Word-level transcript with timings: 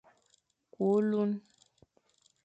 Kü 0.73 0.79
ôlun, 0.91 1.31